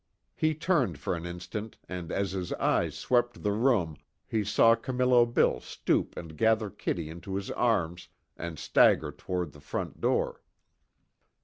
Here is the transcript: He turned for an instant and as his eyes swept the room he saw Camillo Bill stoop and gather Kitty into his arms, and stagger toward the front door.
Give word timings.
He 0.35 0.55
turned 0.55 0.97
for 0.97 1.13
an 1.15 1.27
instant 1.27 1.77
and 1.87 2.11
as 2.11 2.31
his 2.31 2.51
eyes 2.53 2.97
swept 2.97 3.43
the 3.43 3.51
room 3.51 3.97
he 4.27 4.43
saw 4.43 4.73
Camillo 4.73 5.27
Bill 5.27 5.59
stoop 5.59 6.17
and 6.17 6.35
gather 6.35 6.71
Kitty 6.71 7.07
into 7.07 7.35
his 7.35 7.51
arms, 7.51 8.07
and 8.35 8.57
stagger 8.57 9.11
toward 9.11 9.51
the 9.51 9.59
front 9.61 10.01
door. 10.01 10.41